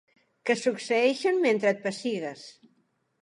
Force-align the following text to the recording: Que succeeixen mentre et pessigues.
Que 0.45 0.53
succeeixen 0.61 1.37
mentre 1.45 1.71
et 1.73 1.85
pessigues. 1.85 2.45